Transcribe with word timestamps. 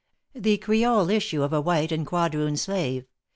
The 0.33 0.57
Creole 0.57 1.11
issue 1.11 1.43
of 1.43 1.53
a 1.53 1.61
white 1.61 1.91
and 1.91 2.07
quadroon 2.07 2.57
slave. 2.57 3.05